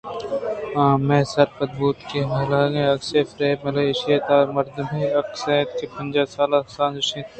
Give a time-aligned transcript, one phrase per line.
[0.79, 5.17] آ ہمے سر پد بوت کہ حالیگیں عکسی فریمے بلئے ایشی ءِ تہا مردمے ءِ
[5.21, 7.29] عکسے ات کہ پنجاہ سال ءِ کساس ایشیءِعمر بوت